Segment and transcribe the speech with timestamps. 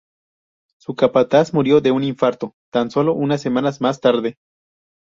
[0.79, 4.35] Su capataz murió de un infarto, tan sólo unas semanas más tarde.